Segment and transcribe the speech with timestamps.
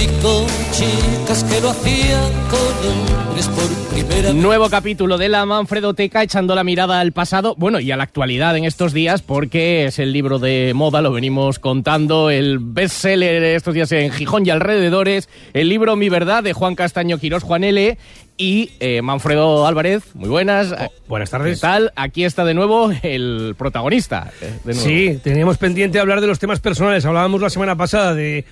[0.00, 4.34] Y dormí con chicas que lo hacían con hombres por primera vez.
[4.34, 8.56] Nuevo capítulo de la Manfredoteca echando la mirada al pasado, bueno, y a la actualidad
[8.56, 13.74] en estos días, porque es el libro de moda, lo venimos contando, el bestseller estos
[13.74, 17.98] días en Gijón y alrededores, el libro Mi Verdad de Juan Castaño Quirós, Juan L.
[18.40, 20.72] Y eh, Manfredo Álvarez, muy buenas.
[21.08, 21.58] buenas tardes.
[21.58, 21.92] ¿Qué tal?
[21.96, 24.30] Aquí está de nuevo el protagonista.
[24.40, 24.88] eh, de nuevo.
[24.88, 27.04] Sí, teníamos pendiente hablar de los temas personales.
[27.04, 28.44] Hablábamos la semana pasada de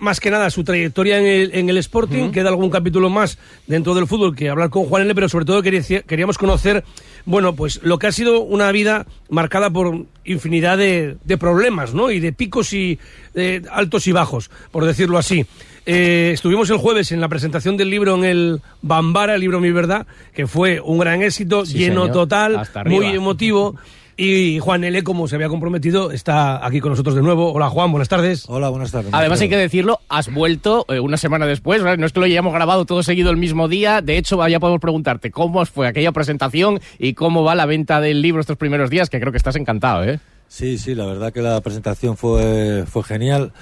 [0.00, 2.30] más que nada su trayectoria en el, en el Sporting.
[2.30, 5.62] Queda algún capítulo más dentro del fútbol que hablar con Juan L., pero sobre todo
[5.62, 6.84] quería- queríamos conocer,
[7.24, 12.10] bueno, pues lo que ha sido una vida marcada por infinidad de, de problemas, ¿no?
[12.10, 12.98] Y de picos y
[13.34, 15.46] eh, altos y bajos, por decirlo así.
[15.90, 19.70] Eh, estuvimos el jueves en la presentación del libro en el Bambara, el libro Mi
[19.72, 22.12] Verdad, que fue un gran éxito, Sí, lleno señor.
[22.12, 23.74] total, muy emotivo.
[24.20, 27.52] Y Juan L., como se había comprometido, está aquí con nosotros de nuevo.
[27.52, 28.46] Hola Juan, buenas tardes.
[28.48, 29.14] Hola, buenas tardes.
[29.14, 31.98] Además hay que decirlo, has vuelto eh, una semana después, ¿verdad?
[31.98, 34.80] no es que lo hayamos grabado todo seguido el mismo día, de hecho ya podemos
[34.80, 39.08] preguntarte cómo fue aquella presentación y cómo va la venta del libro estos primeros días,
[39.08, 40.18] que creo que estás encantado, ¿eh?
[40.48, 43.52] Sí, sí, la verdad que la presentación fue, fue genial.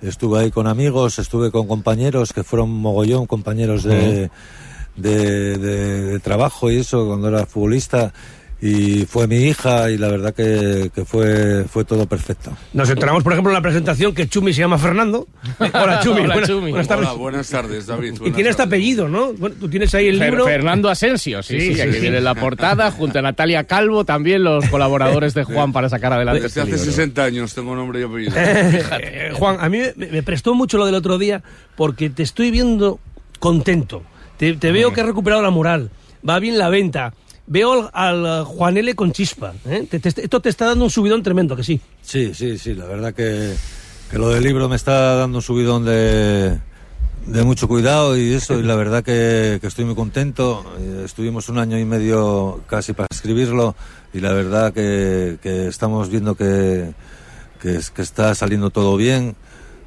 [0.00, 4.30] Estuve ahí con amigos, estuve con compañeros que fueron mogollón, compañeros de,
[4.96, 8.14] de, de- de trabajo y eso, cuando era futbolista.
[8.60, 12.50] Y fue mi hija y la verdad que, que fue, fue todo perfecto.
[12.72, 15.28] Nos enteramos, por ejemplo, en la presentación que Chumi se llama Fernando.
[15.60, 16.70] Eh, Hola Chumi, Hola, buenas, Chumi.
[16.72, 17.06] buenas tardes.
[17.08, 18.14] Hola, buenas tardes, David.
[18.14, 19.32] Y buenas tiene este apellido, ¿no?
[19.34, 20.44] Bueno, tú tienes ahí el Fer- libro.
[20.44, 22.00] Fernando Asensio, sí, Sí, sí, sí, aquí sí.
[22.00, 26.42] viene la portada, junto a Natalia Calvo, también los colaboradores de Juan para sacar adelante
[26.42, 26.84] Desde este hace libro.
[26.92, 28.32] 60 años tengo nombre y apellido.
[29.00, 31.44] Eh, Juan, a mí me, me prestó mucho lo del otro día
[31.76, 32.98] porque te estoy viendo
[33.38, 34.02] contento.
[34.36, 35.90] Te, te veo que has recuperado la moral.
[36.28, 37.14] Va bien la venta.
[37.50, 39.54] Veo al, al Juan L con chispa.
[39.66, 39.86] ¿eh?
[39.90, 41.80] Te- te- esto te está dando un subidón tremendo, que sí.
[42.02, 43.54] Sí, sí, sí, la verdad que,
[44.10, 46.58] que lo del libro me está dando un subidón de,
[47.26, 50.62] de mucho cuidado y eso, y la verdad que, que estoy muy contento.
[50.78, 53.74] Eh, Estuvimos un año y medio casi para escribirlo
[54.12, 56.92] y la verdad que, que estamos viendo que,
[57.62, 59.36] que, es- que está saliendo todo bien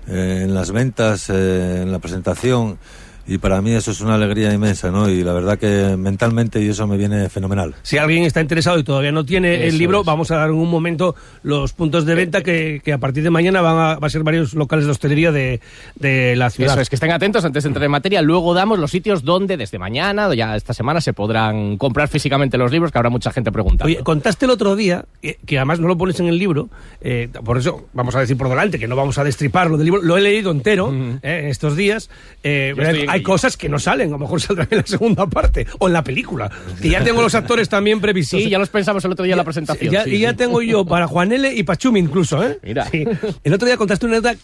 [0.08, 2.80] eh, en las ventas, eh, en la presentación.
[3.28, 5.10] Y para mí eso es una alegría inmensa, ¿no?
[5.10, 7.76] Y la verdad que mentalmente y eso me viene fenomenal.
[7.84, 10.06] Si alguien está interesado y todavía no tiene el Eso libro, es.
[10.06, 13.30] vamos a dar en un momento los puntos de venta que, que a partir de
[13.30, 15.62] mañana van a, va a ser varios locales de hostelería de,
[15.96, 16.74] de la ciudad.
[16.74, 18.22] Eso es, que estén atentos antes de entrar en materia.
[18.22, 22.72] Luego damos los sitios donde desde mañana ya esta semana se podrán comprar físicamente los
[22.72, 23.86] libros, que habrá mucha gente preguntando.
[23.86, 25.06] Oye, contaste el otro día,
[25.46, 26.70] que además no lo pones en el libro,
[27.02, 30.02] eh, por eso vamos a decir por delante que no vamos a destriparlo del libro,
[30.02, 32.10] lo he leído entero eh, estos días.
[32.44, 32.74] eh,
[33.12, 35.94] hay cosas que no salen, a lo mejor saldrán en la segunda parte o en
[35.94, 36.50] la película.
[36.82, 38.42] Que ya tengo los actores también previstos.
[38.42, 39.92] sí, ya los pensamos el otro día en la presentación.
[39.94, 40.36] Ya- sí, y ya sí.
[40.38, 42.60] tengo yo para Juan L y para Chumi incluso, ¿eh?
[42.64, 42.90] Mira.
[42.90, 43.04] Sí.
[43.44, 44.36] El otro día contaste una anécdota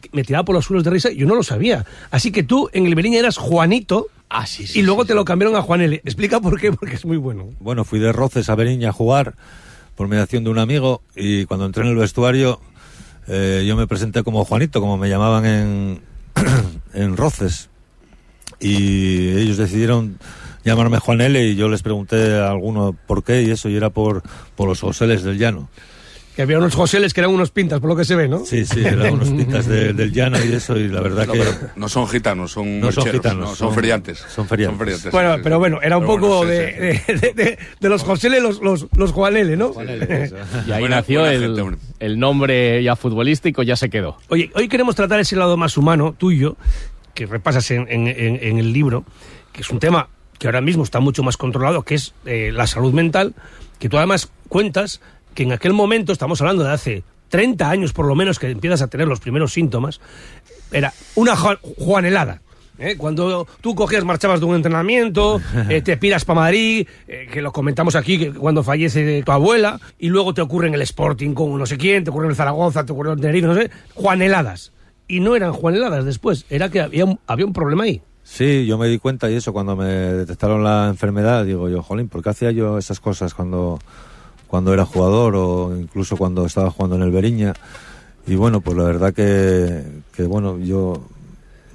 [0.00, 1.84] que me tiraba por los suelos de risa y yo no lo sabía.
[2.10, 5.12] Así que tú en el Beriña eras Juanito Ah, sí, sí, y luego sí, te
[5.12, 5.16] sí.
[5.16, 6.00] lo cambiaron a Juan L.
[6.04, 7.48] Explica por qué, porque es muy bueno.
[7.60, 9.34] Bueno, fui de Roces a Beriña a jugar
[9.94, 12.60] por mediación de un amigo y cuando entré en el vestuario
[13.28, 16.00] eh, yo me presenté como Juanito, como me llamaban en,
[16.94, 17.68] en Roces.
[18.60, 20.18] Y ellos decidieron
[20.64, 23.90] llamarme Juan L y yo les pregunté a alguno por qué y eso, y era
[23.90, 24.22] por,
[24.56, 25.68] por los Joseles del Llano.
[26.34, 28.44] Que había unos Joseles que eran unos pintas, por lo que se ve, ¿no?
[28.44, 31.42] Sí, sí, eran unos pintas de- del Llano y eso, y la verdad No, que...
[31.76, 34.22] no son gitanos, son No son gitanos, no, son, son- feriantes.
[34.34, 35.10] son feriantes.
[35.12, 37.12] Bueno, sí, pero bueno, era un poco bueno, sí, de, sí.
[37.14, 39.72] de, de- de los Joseles, los, los, los Juan L, ¿no?
[40.66, 44.18] Y ahí Buena- nació buena el, gente, el nombre ya futbolístico, ya se quedó.
[44.28, 46.56] Oye, hoy queremos tratar ese lado más humano tuyo,
[47.16, 49.04] que repasas en, en- en- en el libro,
[49.52, 52.68] que es un tema que ahora mismo está mucho más controlado, que es eh, la
[52.68, 53.34] salud mental,
[53.80, 55.00] que tú además cuentas
[55.34, 58.82] que en aquel momento, estamos hablando de hace 30 años por lo menos, que empiezas
[58.82, 60.00] a tener los primeros síntomas,
[60.70, 62.42] era una ju- juanelada.
[62.78, 62.96] ¿eh?
[62.98, 65.40] Cuando tú cogías, marchabas de un entrenamiento,
[65.70, 69.80] eh, te piras para Madrid, eh, que lo comentamos aquí, que cuando fallece tu abuela,
[69.98, 72.36] y luego te ocurre en el Sporting con no sé quién, te ocurre en el
[72.36, 74.72] Zaragoza, te ocurre en el Tenerife, no sé, juaneladas.
[75.08, 78.02] Y no eran juaneladas después, era que había un, había un problema ahí.
[78.24, 82.08] Sí, yo me di cuenta y eso cuando me detectaron la enfermedad, digo yo, jolín,
[82.08, 83.78] ¿por qué hacía yo esas cosas cuando,
[84.48, 87.54] cuando era jugador o incluso cuando estaba jugando en el Beriña?
[88.26, 91.04] Y bueno, pues la verdad que, que bueno, yo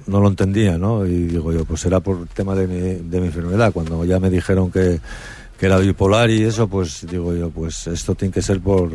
[0.06, 1.06] no lo entendía, ¿no?
[1.06, 3.72] Y digo yo, pues será por tema de mi, de mi enfermedad.
[3.72, 5.00] Cuando ya me dijeron que,
[5.58, 8.90] que era bipolar y eso, pues digo yo, pues esto tiene que ser por,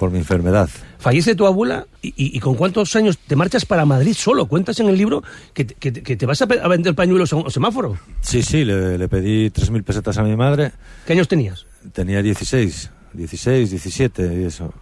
[0.00, 0.68] por mi enfermedad.
[0.98, 4.46] Fallece tu abuela y, y- y con cuántos años te marchas para Madrid solo.
[4.46, 7.36] Cuentas en el libro que, te- que te- que te vas a, vender pañuelos a
[7.36, 7.98] un semáforo.
[8.22, 10.72] Sí, sí, le, le pedí 3.000 pesetas a mi madre.
[11.06, 11.66] ¿Qué años tenías?
[11.92, 14.72] Tenía 16, 16, 17 y eso.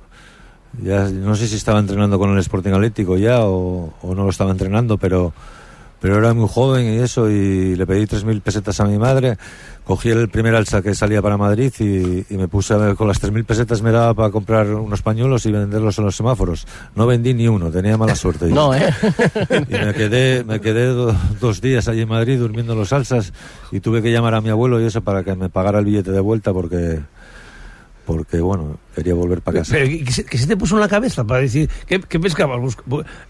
[0.82, 4.30] Ya no sé si estaba entrenando con el Sporting Atlético ya o, o no lo
[4.30, 5.32] estaba entrenando, pero,
[6.00, 7.28] pero era muy joven y eso.
[7.28, 9.36] Y le pedí 3.000 pesetas a mi madre.
[9.88, 13.08] Cogí el primer alza que salía para Madrid y, y me puse a ver, con
[13.08, 16.66] las 3.000 pesetas me daba para comprar unos pañuelos y venderlos en los semáforos.
[16.94, 18.48] No vendí ni uno, tenía mala suerte.
[18.48, 18.92] No, ¿eh?
[19.66, 23.32] Y me quedé, me quedé do- dos días allí en Madrid durmiendo en los salsas
[23.72, 26.10] y tuve que llamar a mi abuelo y eso para que me pagara el billete
[26.12, 27.00] de vuelta porque,
[28.08, 29.74] porque bueno, quería volver para casa.
[29.74, 32.58] Pero, ¿qué, se, qué se te puso en la cabeza para decir qué, qué pescabas?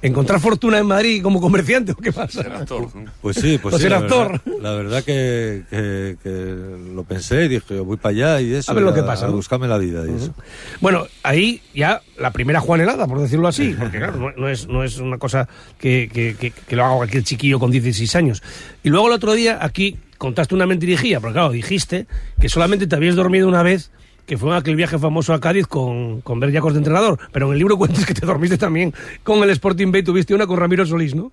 [0.02, 2.44] ¿Encontrar fortuna en Madrid como comerciante o qué pasa?
[2.44, 2.86] Ser actor.
[3.20, 3.82] Pues sí, pues sí.
[3.82, 4.40] ser la actor.
[4.44, 6.54] verdad- La verdad que, que- que
[6.94, 8.70] lo pensé y dije, voy para allá y eso.
[8.70, 10.32] A ver lo y que pasa, A buscarme la vida y eso.
[10.80, 14.84] Bueno, ahí ya la primera Juanelada, por decirlo así, porque claro, no, no es, no
[14.84, 15.48] es una cosa
[15.78, 18.44] que, que, que- que lo haga cualquier chiquillo con 16 años.
[18.84, 22.06] Y luego el otro día aquí contaste una mentirijilla, porque claro, dijiste
[22.40, 23.90] que solamente te habías dormido una vez,
[24.28, 27.78] que fue aquel viaje famoso a Cádiz con, con de entrenador, pero en el libro
[27.78, 28.92] cuentas que te dormiste también
[29.24, 31.32] con el Sporting B, tuviste una con Ramiro Solís, ¿no?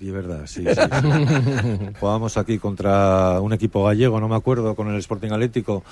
[0.00, 0.64] Y es verdad, sí.
[0.66, 1.78] sí, sí.
[2.00, 5.84] Jugábamos aquí contra un equipo gallego, no me acuerdo, con el Sporting Atlético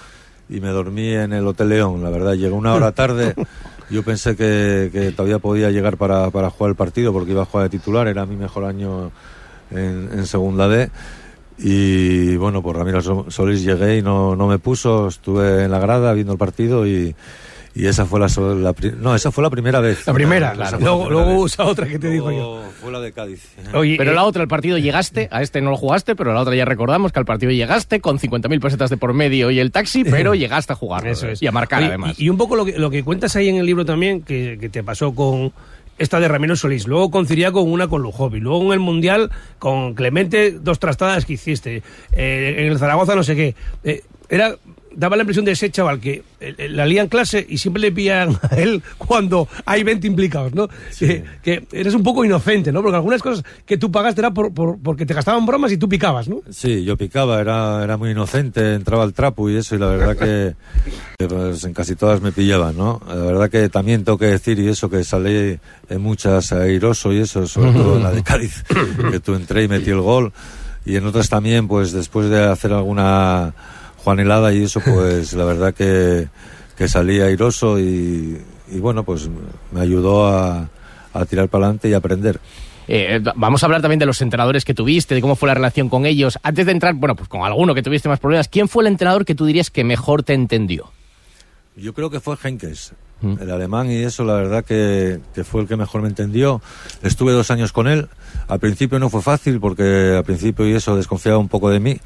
[0.49, 2.03] y me dormí en el Hotel León.
[2.03, 3.35] La verdad, llegué una hora tarde.
[3.91, 7.45] Yo pensé que, que todavía podía llegar para, para jugar el partido porque iba a
[7.45, 8.09] jugar de titular.
[8.09, 9.13] Era mi mejor año
[9.71, 10.91] en, en segunda D.
[11.63, 15.09] Y bueno, por Ramiro Sol- Solís llegué y no, no me puso.
[15.09, 17.15] Estuve en la grada viendo el partido y,
[17.75, 20.07] y esa fue la, la pri- no, esa fue la primera vez.
[20.07, 22.39] La primera, la luego, primera luego usa otra que te digo yo.
[22.39, 23.47] Luego Fue la de Cádiz.
[23.75, 26.41] Oye, Pero eh, la otra, el partido llegaste, a este no lo jugaste, pero la
[26.41, 29.71] otra ya recordamos que al partido llegaste con 50.000 pesetas de por medio y el
[29.71, 31.43] taxi, pero llegaste a jugar Eso es.
[31.43, 32.19] y a marcar Oye, además.
[32.19, 34.57] Y, y un poco lo que, lo que cuentas ahí en el libro también, que,
[34.59, 35.53] que te pasó con
[36.01, 39.95] esta de Ramiro Solís, luego con Ciriaco una con Lujovi, luego en el Mundial con
[39.95, 41.83] Clemente dos trastadas que hiciste,
[42.13, 43.55] eh, en el Zaragoza no sé qué.
[43.85, 44.57] Eh, era
[44.95, 47.93] daba la impresión de ese chaval que eh, eh, la lían clase y siempre le
[47.93, 50.69] pillan a él cuando hay 20 implicados, ¿no?
[50.99, 52.83] Que, que eres un poco inocente, ¿no?
[52.83, 55.89] Porque algunas cosas que tú pagaste era por, por- porque te gastaban bromas y tú
[55.89, 56.41] picabas, ¿no?
[56.51, 60.17] Sí, yo picaba, era, era muy inocente, entraba al trapo y eso, y la verdad
[60.17, 60.55] que,
[61.19, 63.01] que, pues, en casi todas me pillaban, ¿no?
[63.09, 65.59] La verdad que también tengo que decir, y eso, que salí
[65.89, 68.65] en muchas airoso y eso, sobre todo en la de Cádiz,
[69.11, 70.33] que tú entré y metí el gol,
[70.85, 73.55] y en otras también, pues después de hacer alguna
[74.05, 76.29] juanelada y eso, pues la verdad que,
[76.77, 79.29] que salí airoso y, y bueno, pues
[79.73, 80.69] me ayudó a,
[81.13, 82.41] a tirar para adelante y a aprender.
[82.89, 85.89] Eh, vamos a hablar también de los entrenadores que tuviste, de cómo fue la relación
[85.89, 86.39] con ellos.
[86.43, 89.25] Antes de entrar, bueno, pues con alguno que tuviste más problemas, ¿quién fue el entrenador
[89.25, 90.91] que tú dirías que mejor te entendió?
[91.77, 95.69] Yo creo que fue Henkes, el alemán, y eso la verdad que, que fue el
[95.69, 96.63] que mejor me entendió.
[97.03, 98.09] Estuve dos años con él.
[98.49, 102.01] Al principio no fue fácil porque al principio y eso desconfiaba un poco de mí,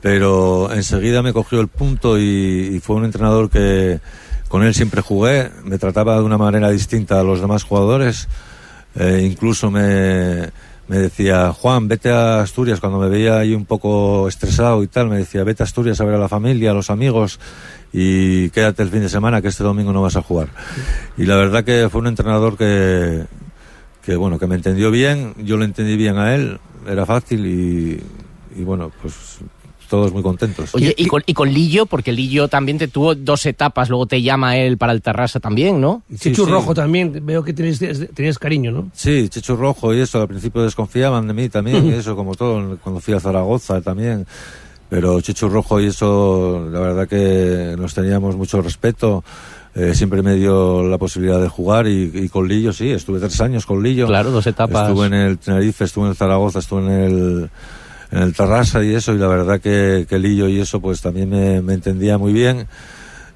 [0.00, 4.00] pero enseguida me cogió el punto y, y fue un entrenador que
[4.48, 5.50] con él siempre jugué.
[5.64, 8.28] Me trataba de una manera distinta a los demás jugadores.
[8.98, 10.48] Eh, incluso me,
[10.88, 15.08] me decía, Juan, vete a Asturias, cuando me veía ahí un poco estresado y tal,
[15.08, 17.40] me decía, vete a Asturias a ver a la familia, a los amigos
[17.92, 20.48] y quédate el fin de semana que este domingo no vas a jugar.
[21.16, 23.24] Y la verdad que fue un entrenador que,
[24.02, 28.00] que bueno, que me entendió bien, yo lo entendí bien a él, era fácil y,
[28.56, 29.38] y bueno, pues
[29.86, 30.74] todos muy contentos.
[30.74, 34.22] Oye, y con, y con Lillo, porque Lillo también te tuvo dos etapas, luego te
[34.22, 36.02] llama él para el Terrassa también, ¿no?
[36.10, 36.50] Sí, Chechu sí.
[36.50, 37.78] Rojo también, veo que tenías,
[38.14, 38.90] tenías cariño, ¿no?
[38.94, 42.78] Sí, Checho Rojo y eso, al principio desconfiaban de mí también, y eso como todo,
[42.82, 44.26] cuando fui a Zaragoza también.
[44.88, 49.24] Pero Checho Rojo y eso, la verdad que nos teníamos mucho respeto.
[49.76, 53.38] eh, siempre me dio la posibilidad de jugar y, y con Lillo, sí, estuve tres
[53.42, 54.06] años con Lillo.
[54.06, 54.88] Claro, dos etapas.
[54.88, 57.50] Estuve en el Tenerife, estuve en el Zaragoza, estuve en el,
[58.10, 61.30] en el Tarrasa y eso, y la verdad que, que Lillo y eso pues también
[61.30, 62.66] me entendía muy bien.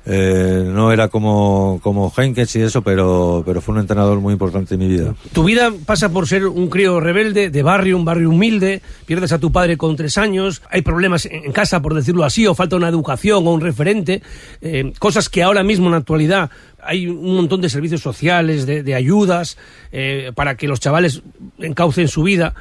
[0.06, 4.74] Eh, no era como, como Henkes y eso, pero, pero fue un entrenador muy importante
[4.74, 5.14] en mi vida.
[5.32, 9.38] Tu vida pasa por ser un crío rebelde, de barrio, un barrio humilde, pierdes a
[9.38, 12.88] tu padre con tres años, hay problemas en casa, por decirlo así, o falta una
[12.88, 14.22] educación o un referente,
[14.62, 16.50] eh, cosas que ahora mismo en la actualidad
[16.82, 19.58] hay un montón de servicios sociales, de, de ayudas,
[19.92, 21.22] eh, para que los chavales
[21.58, 22.54] encaucen su vida.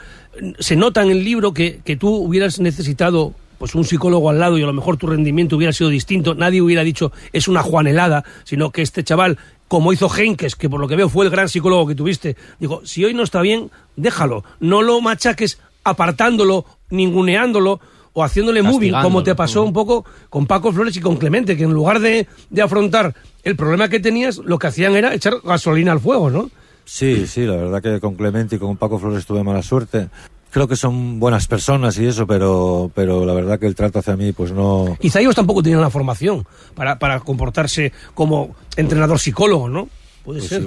[0.59, 4.57] Se nota en el libro que, que tú hubieras necesitado pues un psicólogo al lado
[4.57, 8.23] y a lo mejor tu rendimiento hubiera sido distinto, nadie hubiera dicho es una juanelada,
[8.45, 9.37] sino que este chaval,
[9.67, 12.81] como hizo Henkes, que por lo que veo fue el gran psicólogo que tuviste, digo,
[12.85, 17.79] si hoy no está bien, déjalo, no lo machaques apartándolo, ninguneándolo
[18.13, 21.63] o haciéndole moving, como te pasó un poco con Paco Flores y con Clemente, que
[21.63, 23.13] en lugar de, de afrontar
[23.43, 26.49] el problema que tenías, lo que hacían era echar gasolina al fuego, ¿no?
[26.85, 30.09] Sí, sí, la verdad que con Clemente y con Paco Flores tuve mala suerte.
[30.51, 34.15] Creo que son buenas personas y eso, pero, pero la verdad que el trato hacia
[34.15, 34.97] mí, pues no.
[34.99, 39.87] Quizá ellos tampoco tenían la formación para, para comportarse como entrenador psicólogo, ¿no?
[40.23, 40.63] Puede pues ser.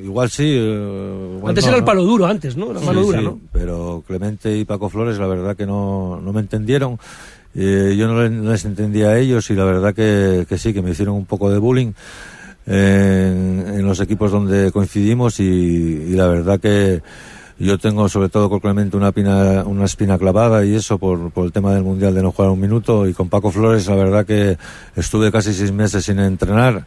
[0.00, 0.44] igual sí.
[0.56, 2.72] eh, igual Antes no, era el palo duro, antes, ¿no?
[2.72, 3.40] La Sí, mano dura, sí, ¿no?
[3.52, 6.98] Pero Clemente y Paco Flores, la verdad que no, no me entendieron.
[7.56, 10.72] Eh, yo no les, no les entendía a ellos y la verdad que, que sí,
[10.72, 11.92] que me hicieron un poco de bullying
[12.66, 17.00] en, en los equipos donde coincidimos y, y la verdad que
[17.58, 18.60] yo tengo sobre todo con
[18.94, 22.32] una, pina- una espina clavada y eso por, por el tema del Mundial de no
[22.32, 23.06] jugar un minuto.
[23.08, 24.58] Y con Paco Flores la verdad que
[24.94, 26.84] estuve casi seis meses sin entrenar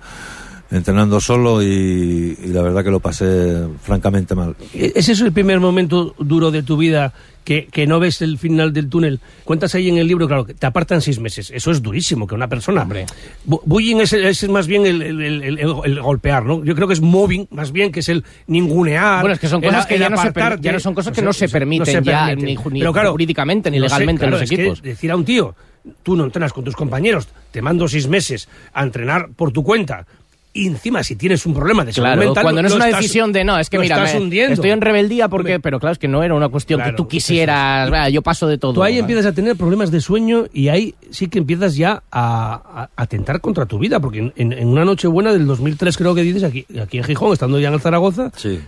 [0.71, 4.55] entrenando solo y, y la verdad que lo pasé francamente mal.
[4.73, 8.37] ¿E- ¿Ese es el primer momento duro de tu vida que, que no ves el
[8.37, 9.19] final del túnel?
[9.45, 11.51] Cuentas ahí en el libro, claro, que te apartan seis meses.
[11.53, 12.83] Eso es durísimo, que una persona...
[12.83, 13.07] Hombre.
[13.47, 16.63] Bu- Bullying es, es más bien el, el- el- el- el golpear, ¿no?
[16.63, 19.21] Yo creo que es mobbing, más bien, que es el ningunear.
[19.21, 20.93] Bueno, es que son el- cosas que el ya no se per- ya no son
[20.93, 23.95] cosas que no se permiten ya, ni ju- ni Pero claro, jurídicamente, ni no sé,
[23.95, 24.81] legalmente en los es que equipos.
[24.83, 25.55] decir a un tío,
[26.03, 30.05] tú no entrenas con tus compañeros, te mando seis meses a entrenar por tu cuenta,
[30.51, 32.43] y encima si tienes un problema de salud Claro, mental...
[32.43, 34.53] cuando no es una estás- decisión de no, es que mira, estás me- hundiendo.
[34.55, 37.07] estoy en rebeldía porque, pero claro, es que no era una cuestión Claro, que tú
[37.07, 38.73] quisieras, "Vea, yo paso de todo.
[38.73, 42.89] Tú ahí empiezas a tener problemas de sueño y ahí sí que empiezas ya a,
[42.95, 46.15] a atentar contra tu vida, porque en, en- en una noche buena del 2003 creo
[46.15, 48.59] que dices aquí, aquí en Gijón, estando ya en el Zaragoza, Sí.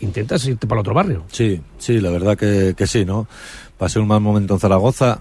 [0.00, 1.24] intentas irte para el otro barrio.
[1.30, 3.26] Sí, sí, la verdad que, que sí, ¿no?
[3.78, 5.20] Pasé un mal momento en Zaragoza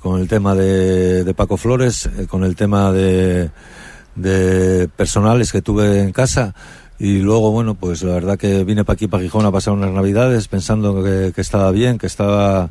[0.00, 3.50] con el tema de, de Paco Flores, eh, con el tema de,
[4.14, 6.54] de personales que tuve en casa.
[6.98, 9.90] Y luego, bueno, pues la verdad que vine para aquí, para Gijón, a pasar unas
[9.90, 12.70] navidades pensando que, estaba bien, que estaba,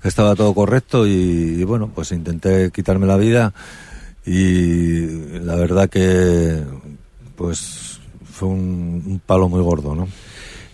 [0.00, 1.06] que estaba todo correcto.
[1.06, 3.52] Y, bueno, pues intenté quitarme la vida.
[4.24, 5.06] Y
[5.40, 6.62] la verdad que
[7.36, 10.08] pues fue un, un palo muy gordo, ¿no?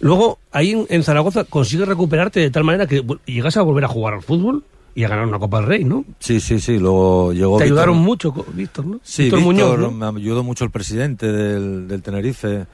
[0.02, 4.14] Luego, ahí en, Zaragoza consigues recuperarte de tal manera que llegas a volver a jugar
[4.14, 6.04] al fútbol y a ganar una Copa del Rey, ¿no?
[6.18, 6.78] Sí, sí, sí.
[6.78, 7.58] Luego llegó.
[7.58, 9.00] Te Víctor- ayudaron mucho, Víctor, ¿no?
[9.02, 10.12] Sí, Víctor Víctor, Muñoz, ¿no?
[10.12, 12.66] me ayudó mucho el presidente del, del Tenerife,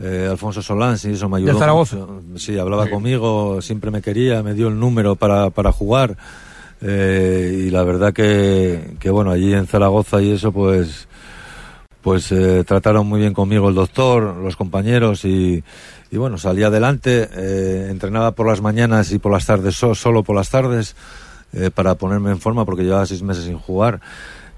[0.00, 1.50] eh, Alfonso Solán, sí, eso me ayudó.
[1.52, 1.96] Del Zaragoza.
[1.96, 2.38] mucho.
[2.38, 6.16] Sí, hablaba conmigo, siempre me quería, me dio el número para, para jugar.
[6.80, 11.08] eh, y la verdad que, que, bueno, allí en Zaragoza y eso, pues,
[12.00, 15.62] pues eh, trataron muy bien conmigo el doctor, los compañeros y,
[16.10, 20.22] y bueno, salí adelante, eh, entrenaba por las mañanas y por las tardes, so- solo
[20.22, 20.96] por las tardes,
[21.52, 24.00] eh, para ponerme en forma porque llevaba seis meses sin jugar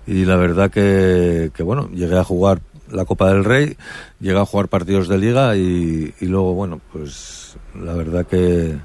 [0.06, 3.76] y la verdad que, bueno, llegué a jugar la Copa del Rey,
[4.20, 8.76] llegué a jugar partidos de liga y, luego, bueno, pues la verdad que,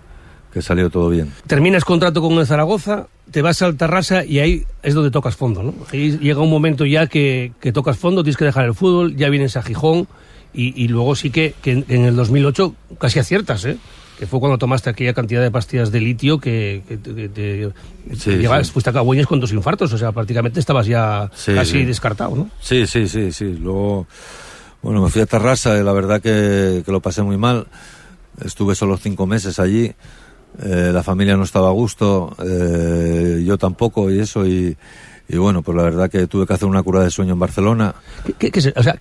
[0.53, 1.33] que salió todo bien.
[1.47, 5.63] Terminas contrato con el Zaragoza, te vas al Tarrasa y ahí es donde tocas fondo,
[5.63, 5.73] ¿no?
[5.91, 9.57] Llega un momento ya que, que tocas fondo, tienes que dejar el fútbol, ya vienes
[9.57, 10.07] a Gijón
[10.53, 13.77] y, luego sí que, que en, en el 2008 casi aciertas, ¿eh?
[14.17, 17.69] Que fue cuando tomaste aquella cantidad de pastillas de litio que, que te- que te-
[18.15, 18.71] Sí, sí.
[18.71, 22.49] fuiste a Cagüeñes con dos infartos, o sea, prácticamente estabas ya Sí, casi descartado, ¿no?
[22.59, 23.45] Sí, sí, sí, sí.
[23.45, 24.07] Luego,
[24.81, 27.67] bueno, me fui a Tarrasa y la verdad que, que lo pasé muy mal.
[28.43, 29.93] Estuve solo cinco meses allí.
[30.63, 34.47] Eh, la familia no estaba a gusto, eh, yo tampoco y eso.
[34.47, 34.75] Y,
[35.29, 37.93] y bueno, pues la verdad que tuve que hacer una cura de sueño en Barcelona.
[38.25, 38.97] ¿Qué, qué- qué se- o sea,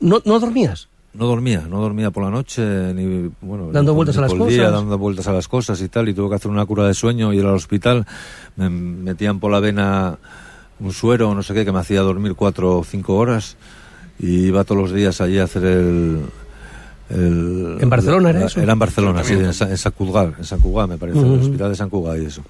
[0.00, 0.88] no, ¿no dormías?
[1.14, 2.62] No dormía, no dormía por la noche,
[2.94, 4.72] ni bueno, Dando ni vueltas ni a las por el día, cosas.
[4.80, 7.32] dando vueltas a las cosas y tal, y tuve que hacer una cura de sueño,
[7.32, 8.06] ir al hospital,
[8.56, 10.18] me metían por la vena
[10.80, 13.56] un suero, no sé qué, que me hacía dormir cuatro o cinco horas,
[14.20, 16.20] y iba todos los días allí a hacer el...
[17.10, 18.60] el- ¿En Barcelona era la- eso?
[18.60, 21.34] Era en Barcelona, sí, en, Sa- en San Cugat, en San Cugat me parece, Ujú.
[21.34, 22.42] el hospital de San Cugat y eso.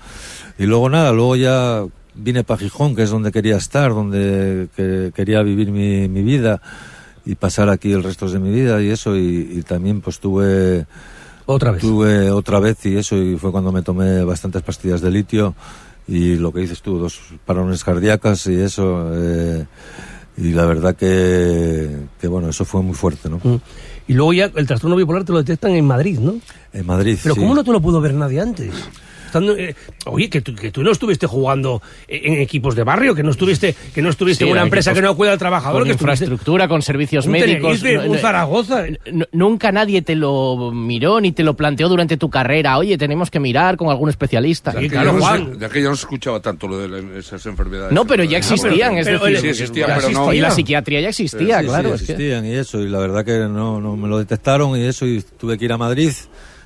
[0.59, 1.85] Y luego nada, luego ya
[2.17, 6.61] vine para Gijón, que es donde quería estar, donde que- quería vivir mi, mi vida
[7.31, 10.87] y pasar aquí el resto de mi vida y eso y, y también pues tuve
[11.45, 11.81] Otra vez.
[11.83, 15.55] tuve otra vez y eso y fue cuando me tomé bastantes pastillas de litio
[16.07, 19.67] y lo que dices tú dos parones cardíacas y eso eh,
[20.39, 23.57] y la verdad que, que bueno eso fue muy fuerte no Mm.
[24.11, 26.37] Y luego ya el trastorno bipolar te lo detectan en Madrid, ¿no?
[26.73, 27.41] en Madrid Pero sí.
[27.43, 28.73] ¿cómo no te lo pudo ver nadie antes?
[29.29, 29.75] Estando, eh,
[30.07, 33.31] oye, que tú, que tú no estuviste jugando en en equipos de barrio, que no
[33.31, 35.93] estuviste, que no estuviste Sí, en una empresa que no cuida al trabajador, con que
[35.93, 37.81] estuviste infraestructura, con servicios un médicos.
[37.81, 38.85] Tenerife, no- un Zaragoza.
[39.33, 42.79] nunca nadie te lo miró ni te lo planteó durante tu carrera.
[42.79, 44.73] Oye, tenemos que mirar con algún especialista.
[44.73, 45.53] De Sí, aquella, claro, no Juan.
[45.53, 47.93] se, de aquella no se escuchaba tanto lo de la- esas enfermedades.
[47.93, 50.33] No, pero ya existían, es pero- decir, pero- Sí existían, pero no.
[50.33, 51.95] y la psiquiatría ya existía, Sí, sí, claro.
[51.95, 54.85] es que- existían y eso, y la verdad que no, no me lo detectaron y
[54.85, 56.13] eso, y tuve que ir a Madrid,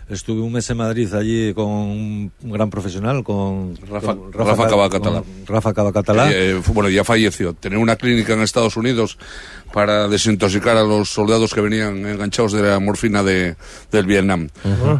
[0.09, 4.69] Estuve un mes en Madrid allí con un gran profesional, con Rafa- con Rafa Ca-
[4.71, 5.23] Cabacatalá.
[5.47, 6.31] Rafa Cabacatalá.
[6.33, 7.55] Eh, fue- bueno, ya falleció.
[7.55, 9.17] Tenía una clínica en Estados Unidos
[9.73, 13.57] para desintoxicar a los soldados que venían enganchados de la morfina de,
[13.91, 14.49] del Vietnam.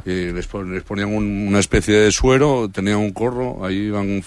[0.07, 4.09] Y les, pon- les ponían un- una especie de suero, tenían un corro, ahí iban
[4.09, 4.23] eh,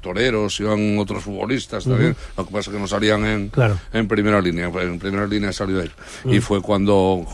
[0.00, 2.16] toreros, iban otros futbolistas también.
[2.36, 3.78] Lo que pasa es que no salían en, Claro.
[3.92, 4.70] en primera línea.
[4.80, 5.90] En primera línea salió él.
[6.24, 7.24] Y fue cuando,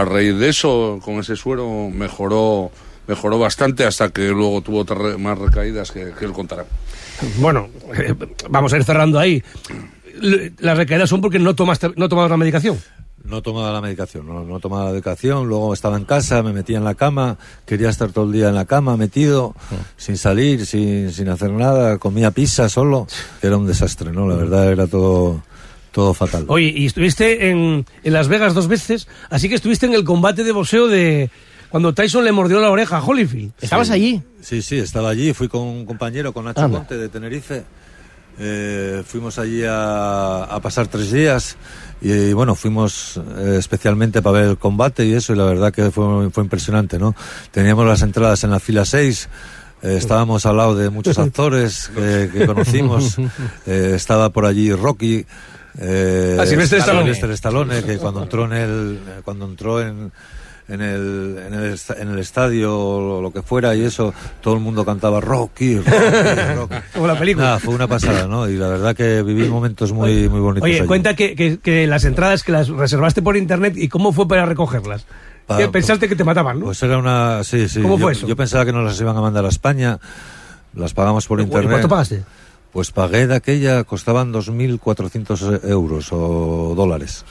[0.00, 2.70] a raíz de eso, con ese suero, mejoró
[3.06, 6.66] mejoró bastante hasta que luego tuvo otras re- más recaídas que, que él contará.
[7.38, 8.14] Bueno, eh,
[8.50, 9.42] vamos a ir cerrando ahí.
[10.58, 12.78] Las recaídas son porque no tomaste, no tomabas la medicación.
[13.24, 16.78] No tomaba la medicación, no, no tomaba la medicación, luego estaba en casa, me metía
[16.78, 17.36] en la cama,
[17.66, 19.54] quería estar todo el día en la cama, metido,
[19.96, 23.06] sin salir, sin, sin hacer nada, comía pizza solo,
[23.42, 24.28] era un desastre, ¿no?
[24.28, 25.42] La verdad era todo,
[25.92, 26.44] todo fatal.
[26.48, 30.44] Oye, y estuviste en, en Las Vegas dos veces, así que estuviste en el combate
[30.44, 31.30] de boxeo de
[31.70, 33.52] cuando Tyson le mordió la oreja a Holyfield.
[33.60, 34.22] ¿Estabas allí?
[34.40, 36.78] Sí, sí, estaba allí, fui con un compañero, con Nacho Anda.
[36.78, 37.64] Conte de Tenerife.
[38.40, 41.56] Eh, fuimos allí a, a pasar tres días
[42.00, 45.90] y, bueno, fuimos eh, especialmente para ver el combate y eso, y la verdad que
[45.90, 47.16] fue, fue impresionante, ¿no?
[47.50, 49.28] Teníamos las entradas en la fila 6.
[49.82, 53.18] eh, estábamos al lado de muchos actores que, que conocimos.
[53.66, 55.26] eh, estaba por allí Rocky.
[55.80, 57.02] Eh, Ah, Sylvester Stallone.
[57.04, 60.10] Sylvester Stallone, que cuando entró en el, cuando entró en,
[60.68, 64.54] en el, en el, esta- en el estadio o lo que fuera y eso, todo
[64.54, 65.90] el mundo cantaba Rocky, Rocky,
[66.56, 66.74] Rocky.
[66.94, 67.46] Como la película.
[67.46, 68.48] Nada, fue una pasada, ¿no?
[68.48, 70.64] Y la verdad que viví momentos muy, muy bonitos.
[70.64, 70.86] Oye, allí.
[70.88, 74.46] cuenta que, que- que las entradas que las reservaste por internet y cómo fue para
[74.46, 75.06] recogerlas.
[75.56, 76.66] Que pensaste que te mataban, ¿no?
[76.66, 77.42] Pues era una.
[77.42, 77.80] Sí, sí.
[77.80, 78.26] ¿Cómo yo, fue eso?
[78.26, 79.98] Yo pensaba que nos las iban a mandar a España.
[80.74, 81.70] Las pagamos por ¿Y internet.
[81.70, 82.22] ¿Cuánto pagaste?
[82.72, 87.24] Pues pagué de aquella, costaban 2.400 euros o dólares.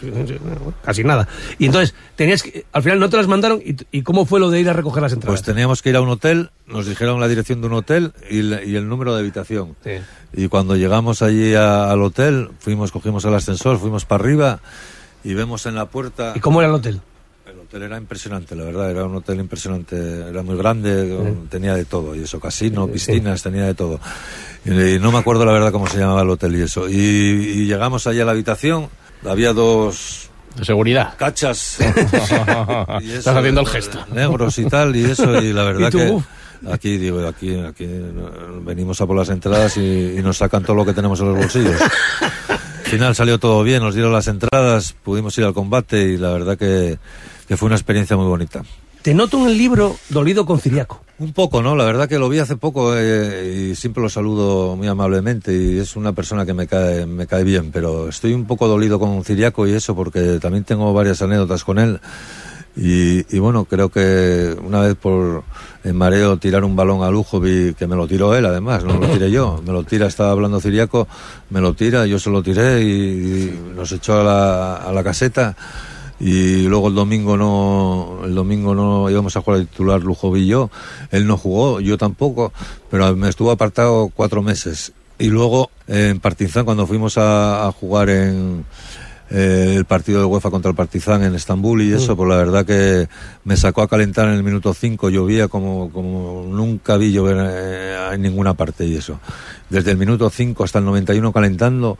[0.83, 1.27] Casi nada.
[1.59, 3.61] Y entonces, tenías que, al final no te las mandaron.
[3.63, 5.39] ¿Y, y cómo fue lo de ir a recoger las entradas?
[5.39, 8.41] Pues teníamos que ir a un hotel, nos dijeron la dirección de un hotel y,
[8.41, 9.75] la- y el número de habitación.
[9.83, 9.91] Sí.
[10.33, 14.59] Y cuando llegamos allí a- al hotel, fuimos, cogimos el ascensor, fuimos para arriba
[15.23, 16.33] y vemos en la puerta.
[16.35, 17.01] ¿Y cómo era el hotel?
[17.69, 21.17] El hotel era impresionante, la verdad, era un hotel impresionante, era muy grande,
[21.49, 23.99] tenía de todo, y eso, casino, piscinas, tenía de todo.
[24.63, 26.87] Y, y no me acuerdo la verdad cómo se llamaba el hotel y eso.
[26.87, 28.87] Y, y llegamos allí a la habitación,
[29.25, 31.17] había dos De seguridad.
[31.17, 31.79] cachas.
[33.01, 33.99] y Estás haciendo el gesto.
[34.13, 36.19] Negros y tal, y eso, y la verdad ¿Y que...
[36.71, 37.85] Aquí, digo, aquí, aquí
[38.61, 41.37] venimos a por las entradas y, y nos sacan todo lo que tenemos en los
[41.37, 41.81] bolsillos.
[41.81, 46.31] Al final salió todo bien, nos dieron las entradas, pudimos ir al combate y la
[46.31, 46.97] verdad que,
[47.47, 48.63] que fue una experiencia muy bonita.
[49.01, 51.01] Te noto en el libro dolido con Ciriaco.
[51.19, 51.75] Un poco, ¿no?
[51.75, 55.79] La verdad que lo vi hace poco eh, y siempre lo saludo muy amablemente y
[55.79, 59.23] es una persona que me cae, me cae bien, pero estoy un poco dolido con
[59.23, 61.99] Ciriaco y eso porque también tengo varias anécdotas con él
[62.75, 65.43] y, y bueno, creo que una vez por
[65.83, 68.99] en mareo tirar un balón a lujo vi que me lo tiró él además, no
[68.99, 71.07] lo tiré yo, me lo tira, estaba hablando Ciriaco,
[71.49, 75.03] me lo tira, yo se lo tiré y, y nos echó a la, a la
[75.03, 75.55] caseta
[76.19, 80.47] y luego el domingo no el domingo no íbamos a jugar el titular Lujo y
[80.47, 80.71] yo
[81.11, 82.51] él no jugó yo tampoco
[82.89, 88.09] pero me estuvo apartado cuatro meses y luego en Partizan cuando fuimos a, a jugar
[88.09, 88.65] en
[89.29, 92.65] eh, el partido de UEFA contra el Partizan en Estambul y eso, pues la verdad
[92.65, 93.09] que
[93.43, 98.09] me sacó a calentar en el minuto 5, llovía como, como nunca vi llover eh,
[98.13, 99.19] en ninguna parte y eso.
[99.69, 101.97] Desde el minuto 5 hasta el 91 calentando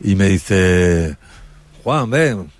[0.00, 1.16] y me dice,
[1.84, 2.50] Juan, ven.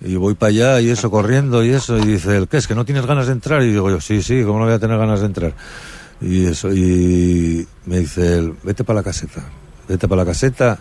[0.00, 2.66] Y voy para allá y eso, corriendo y eso, y dice, ¿el qué es?
[2.66, 3.62] ¿Que no tienes ganas de entrar?
[3.62, 5.54] Y digo yo, sí, sí, ¿cómo no voy a tener ganas de entrar?
[6.20, 9.42] Y eso, y me dice, él, vete para la caseta,
[9.88, 10.78] vete para la caseta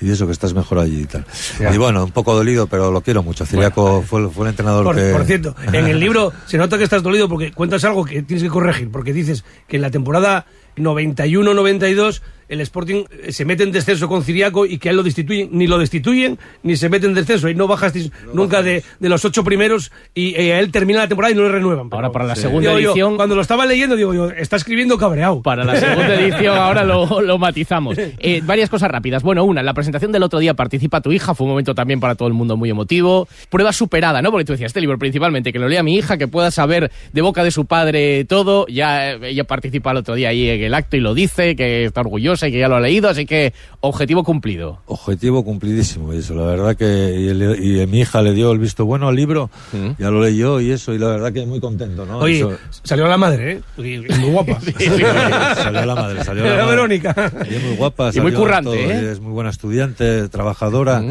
[0.00, 1.24] y eso que estás mejor allí y tal.
[1.58, 1.74] Ya.
[1.74, 3.46] Y bueno, un poco dolido, pero lo quiero mucho.
[3.46, 5.10] Ciriaco fue, fue el entrenador Por, que...
[5.10, 8.42] por cierto, en el libro se nota que estás dolido porque cuentas algo que tienes
[8.42, 13.72] que corregir, porque dices que en la temporada 91-92 el Sporting eh, se mete en
[13.72, 17.06] descenso con Ciriaco y que a él lo destituyen, ni lo destituyen, ni se mete
[17.06, 17.48] en descenso.
[17.48, 21.08] Y no bajasteis nunca de, de los ocho primeros y eh, a él termina la
[21.08, 21.88] temporada y no le renuevan.
[21.90, 22.42] Ahora para la Sí.
[22.42, 23.16] segunda Digo yo, edición...
[23.16, 25.42] cuando lo estaba leyendo, digo yo, está escribiendo cabreado.
[25.42, 27.96] Para la segunda edición ahora lo, lo matizamos.
[28.18, 29.22] Eh, varias cosas rápidas.
[29.22, 32.00] Bueno, una, en la presentación del otro día participa tu hija, fue un momento también
[32.00, 33.28] para todo el mundo muy emotivo.
[33.50, 34.30] Prueba superada, ¿no?
[34.30, 37.20] Porque tú decías, este libro principalmente, que lo lea mi hija, que pueda saber de
[37.22, 38.66] boca de su padre todo.
[38.68, 42.00] Ya ella participa el otro día ahí en el acto y lo dice, que está
[42.00, 44.80] orgullosa y que ya lo ha leído, así que objetivo cumplido.
[44.86, 46.84] Objetivo cumplidísimo y eso, la verdad que
[47.18, 49.50] y, el- y mi hija le dio el visto bueno al libro,
[49.98, 52.18] ya lo leyó y eso, y la verdad que muy contento, ¿no?
[52.18, 53.60] Oye, Eso- salió la madre, ¿eh?
[53.76, 54.58] Muy guapa.
[55.56, 56.76] salió la madre, salió la Era madre.
[56.76, 57.32] Verónica.
[57.50, 59.00] Y es muy guapa, Y muy currante, todo, ¿eh?
[59.02, 61.02] y Es muy buena estudiante, trabajadora.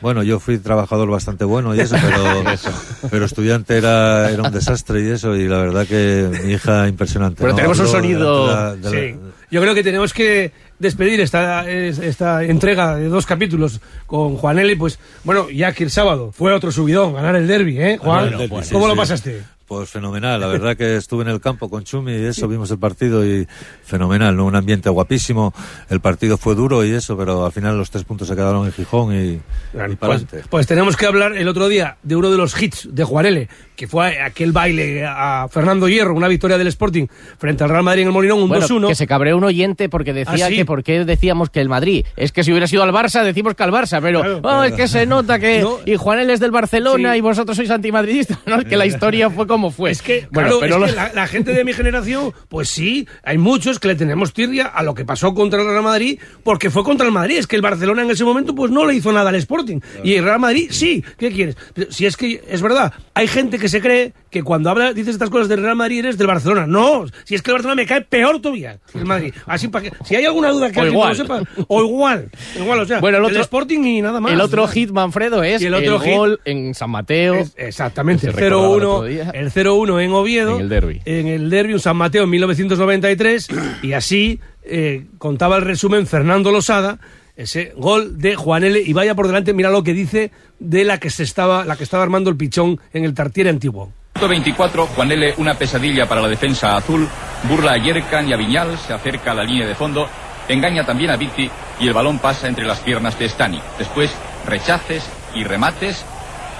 [0.00, 2.42] Bueno, yo fui trabajador bastante bueno y eso, pero,
[3.10, 7.36] pero estudiante era, era un desastre y eso, y la verdad que mi hija impresionante.
[7.38, 7.56] Pero ¿no?
[7.56, 9.16] tenemos un sonido- de la- de la- Sí.
[9.50, 10.50] Yo creo que tenemos que
[10.82, 14.74] despedir esta, es- esta entrega de dos capítulos con Juan Eli.
[14.74, 18.30] Pues bueno, ya que el sábado fue otro subidón, ganar el derby, ¿eh, Juan?
[18.36, 19.42] Bueno, ¿Cómo sí, lo pasaste?
[19.72, 22.78] Pues fenomenal, la verdad que estuve en el campo con Chumi y eso, vimos el
[22.78, 23.46] partido y
[23.84, 24.44] fenomenal, ¿no?
[24.44, 25.54] Un ambiente guapísimo,
[25.88, 28.72] el partido fue duro y eso, pero al final los tres puntos se quedaron en
[28.72, 32.36] Gijón y, y para Pues, pues tenemos que hablar el otro día de uno de
[32.36, 37.06] los hits de Juarele, que fue aquel baile a Fernando Hierro, una victoria del Sporting
[37.38, 38.88] frente al Real Madrid en el Molinón, un Bueno, 2-1.
[38.88, 40.56] que se cabreó un oyente porque decía ¿Ah, sí?
[40.56, 42.04] que por qué decíamos que el Madrid.
[42.16, 44.40] Es que si hubiera sido al Barça, decimos que al Barça, pero Claro.
[44.44, 45.62] oh, es que se nota que.
[45.62, 45.78] No.
[45.86, 47.18] Y Juanel es del Barcelona Sí.
[47.18, 48.38] y vosotros sois antimadridistas.
[48.46, 49.90] No, es que la historia fue como fue.
[49.90, 52.68] Es que, Bueno, claro, pero es lo- que la, la gente de mi generación, pues
[52.68, 56.18] sí, hay muchos que le tenemos tirria a lo que pasó contra el Real Madrid,
[56.42, 57.36] porque fue contra el Madrid.
[57.38, 59.80] Es que el Barcelona en ese momento, pues no le hizo nada al Sporting.
[60.02, 61.56] Y el Real Madrid, sí, ¿qué quieres?
[61.74, 65.14] Pero si es que es verdad, hay gente que se cree que cuando habla, dices
[65.14, 66.66] estas cosas del Real Madrid eres del Barcelona.
[66.66, 69.34] No, si es que el Barcelona me cae peor todavía que el Madrid.
[69.46, 71.08] Así para que, si hay alguna duda que O no igual.
[71.10, 74.32] lo sepa, o igual, igual, o sea, Bueno, el el, otro- Sporting y nada más.
[74.32, 74.68] el otro ¿no?
[74.68, 77.34] hit, Manfredo, es Y el, el otro hit- gol en San Mateo.
[77.34, 79.30] Es- exactamente, Que el se recordaba el otro 0-1 día.
[79.42, 80.56] El 0-1 en Oviedo.
[80.56, 81.02] En el derbi.
[81.04, 83.48] En el derbi, un San Mateo en 1993.
[83.82, 86.98] y así eh, contaba el resumen Fernando Losada,
[87.36, 88.80] ese gol de Juan L.
[88.80, 91.84] Y vaya por delante, mira lo que dice de la que se estaba, la que
[91.84, 93.92] estaba armando el pichón en el Tartiere antiguo.
[94.20, 95.34] 24, Juan L.
[95.38, 97.08] una pesadilla para la defensa azul,
[97.48, 100.06] burla a Yerkan y a Viñal, se acerca a la línea de fondo,
[100.48, 101.50] engaña también a Vitti
[101.80, 103.60] y el balón pasa entre las piernas de Stani.
[103.78, 104.14] Después,
[104.46, 105.02] rechaces
[105.34, 106.04] y remates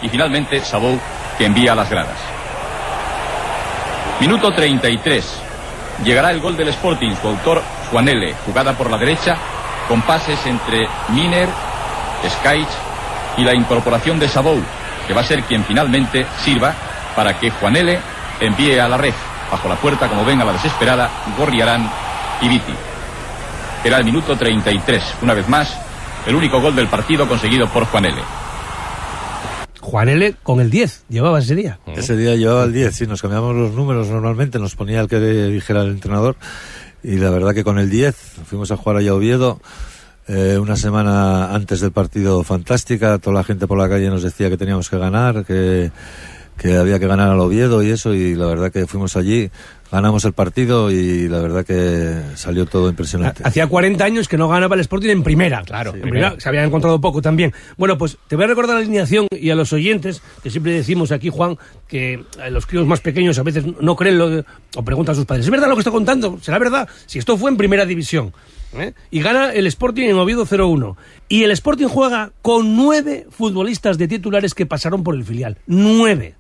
[0.03, 0.99] y finalmente Sabou
[1.39, 2.42] que envía a las gradas.
[4.23, 5.25] Minuto 33.
[6.05, 9.37] Llegará el gol del Sporting, su autor Juan L., jugada por la derecha,
[9.89, 11.49] con pases entre Miner,
[12.29, 12.69] Skaich
[13.37, 14.63] y la incorporación de Sabou,
[15.09, 16.73] que va a ser quien finalmente sirva
[17.17, 17.99] para que Juan L.
[18.39, 19.15] envíe a la red,
[19.51, 21.91] bajo la puerta, como ven a la desesperada, Gorriarán
[22.43, 22.75] y Viti.
[23.83, 25.77] Era el minuto 33, una vez más,
[26.29, 28.23] el único gol del partido conseguido por Juan L.
[29.83, 30.35] Juan L.
[30.45, 31.79] con el 10, llevaba ese día.
[31.95, 35.19] Ese día llevaba el 10, sí, nos cambiamos los números normalmente, nos ponía el que
[35.21, 36.37] dijera el entrenador
[37.03, 38.15] y la verdad que con el 10
[38.47, 39.61] fuimos a jugar allá a Oviedo.
[40.29, 44.49] eh, una semana antes del partido fantástica, toda la gente por la calle nos decía
[44.49, 45.91] que teníamos que ganar, que,
[46.57, 49.51] que había que ganar al Oviedo y eso, y la verdad que fuimos allí,
[49.93, 53.43] ganamos el partido y la verdad que salió todo impresionante.
[53.45, 55.63] Hacía 40 años que no ganaba el Sporting en primera.
[55.63, 56.29] Claro, En primera.
[56.31, 56.41] primera.
[56.41, 57.53] Se había encontrado poco también.
[57.77, 61.13] Bueno, pues te voy a recordar la alineación y a los oyentes, que siempre decimos
[61.13, 64.45] aquí, Juan, que a los críos más pequeños a veces no creen lo que-
[64.77, 65.45] o preguntan a sus padres.
[65.45, 66.39] ¿Es verdad lo que está contando?
[66.41, 66.89] ¿Será verdad?
[67.07, 68.33] Si esto fue en primera división.
[68.75, 68.95] ¿eh?
[69.11, 70.97] Y gana el Sporting en Oviedo 0-1.
[71.29, 75.59] Y el Sporting juega con nueve futbolistas de titulares que pasaron por el filial.
[75.67, 76.35] Nueve.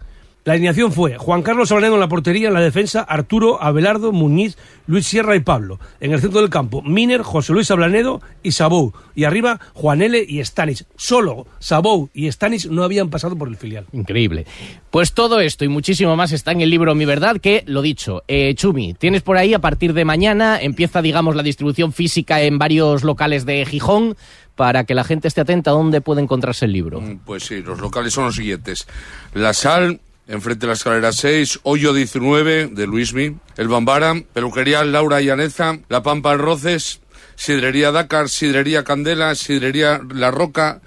[0.45, 4.59] La alineación fue Juan Carlos Ablanedo en la portería, en la defensa Arturo, Abelardo, Muñiz,
[4.89, 5.79] Luis Sierra y Pablo.
[6.01, 8.93] En el centro del campo, Miner, José Luis Ablanedo y Sabou.
[9.15, 10.21] Y arriba, Juan L.
[10.29, 10.85] y Stanis.
[10.97, 13.87] Solo Sabou y Stanis no habían pasado por el filial.
[13.93, 14.45] Increíble.
[14.91, 18.25] Pues todo esto y muchísimo más está en el libro Mi Verdad, que lo dicho,
[18.27, 22.59] eh, Chumi, tienes por ahí a partir de mañana, empieza, digamos, la distribución física en
[22.59, 24.17] varios locales de Gijón
[24.57, 27.01] para que la gente esté atenta a dónde puede encontrarse el libro.
[27.01, 28.89] Mm, Pues sí, los locales son los siguientes.
[29.35, 30.01] La Sal,
[30.33, 35.79] enfrente de la escalera 6, Hoyo 19 de Luismi, El Bambara, Peluquería Laura y Aneza,
[35.91, 37.01] La Pampa Roces,
[37.37, 40.81] Sidrería Dakar, Sidrería Candela, Sidrería La Roca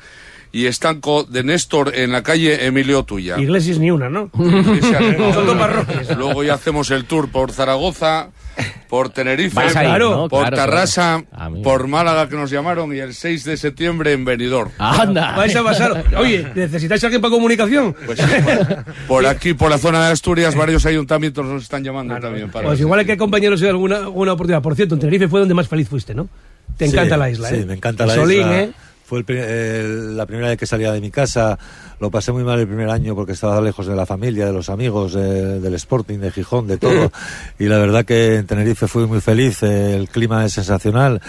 [0.52, 3.38] y Estanco de Néstor en la calle Emilio Tuya.
[3.38, 4.32] Iglesias ni una, ¿no?
[4.36, 6.16] No.
[6.18, 8.30] Luego ya hacemos el tour por Zaragoza,
[8.90, 11.46] por Tenerife, por Claro, Tarrasa, claro.
[11.46, 11.64] Amigo.
[11.64, 14.72] por Málaga que nos llamaron y el 6 de septiembre en Benidorm.
[14.78, 15.36] ¡Anda!
[15.36, 16.04] Vais a pasar.
[16.18, 17.96] Oye, ¿necesitáis alguien para comunicación?
[18.06, 18.20] Pues
[19.08, 22.50] por aquí, por la zona de Asturias, varios ayuntamientos nos están llamando también.
[22.50, 24.62] Para Pues igual hay que acompañaros en alguna, alguna oportunidad.
[24.62, 26.28] Por cierto, en Tenerife fue donde más feliz fuiste, ¿no?
[26.78, 27.66] Te encanta Sí, la isla, sí, ¿eh?
[27.66, 28.62] me encanta la Solín, isla.
[28.62, 28.72] ¿eh?
[29.06, 31.58] Fue el pri- el- la primera vez que salía de mi casa.
[32.00, 34.70] Lo pasé muy mal el primer año porque estaba lejos de la familia, de los
[34.70, 37.12] amigos, de- del Sporting, de Gijón, de todo.
[37.60, 39.62] y la verdad que en Tenerife fui muy feliz.
[39.64, 41.22] eh, El clima es sensacional.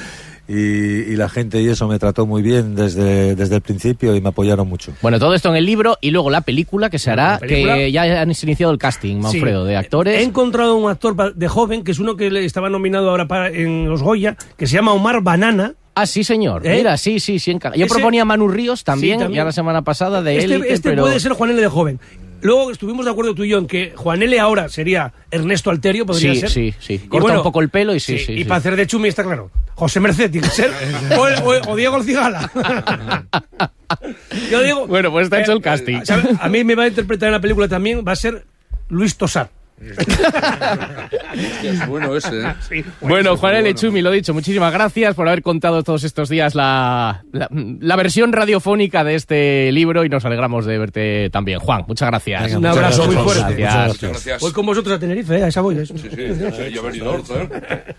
[0.48, 4.20] Y, y la gente y eso me trató muy bien desde, desde el principio y
[4.20, 4.92] me apoyaron mucho.
[5.02, 8.20] Bueno, todo esto en el libro y luego la película que se hará, que ya
[8.22, 9.70] han iniciado el casting, Manfredo, Sí.
[9.70, 10.20] de actores.
[10.20, 13.48] He encontrado un actor de joven, que es uno que le estaba nominado ahora para,
[13.48, 15.74] en los Goya, que se llama Omar Banana.
[15.98, 16.66] Ah, sí, señor.
[16.66, 16.76] ¿Eh?
[16.76, 17.50] Mira, sí, sí, sí.
[17.52, 19.38] enca- Yo Ese- proponía a Manu Ríos también, Sí, también.
[19.38, 21.02] ya la semana pasada de Este, Élite, este pero...
[21.04, 21.60] puede ser Juan L.
[21.60, 21.98] de joven.
[22.42, 24.38] Luego estuvimos de acuerdo tú y yo en que Juan L.
[24.38, 26.50] ahora sería Ernesto Alterio, podría Sí, ser.
[26.50, 26.98] sí, sí.
[27.08, 29.50] Corta un poco el pelo y sí, sí, Y para hacer de Chumi está claro.
[29.74, 30.70] José Merced tiene que ser.
[31.18, 32.50] o, el- o- o Diego El Cigala.
[34.50, 34.86] Yo digo.
[34.86, 36.02] Bueno, pues está hecho el casting.
[36.04, 36.24] ¿sabe?
[36.40, 38.44] A mí me va a interpretar en la película también, va a ser
[38.88, 39.48] Luis Tosar.
[39.80, 39.96] Es
[41.88, 42.54] bueno ese, ¿eh?
[42.68, 42.84] Sí.
[43.00, 43.74] Bueno, Juan L.
[43.74, 48.32] Chumi, lo dicho, muchísimas gracias por haber contado todos estos días la, la, la versión
[48.32, 51.60] radiofónica de este libro y nos alegramos de verte también.
[51.60, 52.44] Juan, muchas gracias.
[52.44, 53.54] Venga, Un muchas abrazo muy fuerte.
[53.54, 53.88] Gracias.
[53.88, 54.40] Muchas gracias.
[54.40, 55.44] Voy con vosotros a Tenerife, ¿eh?
[55.44, 55.78] a esa voy.
[55.78, 55.86] ¿eh?
[55.86, 57.94] Sí, sí, sí, ya he venido, ¿eh?